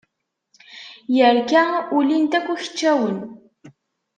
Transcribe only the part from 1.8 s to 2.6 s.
ulin-t akk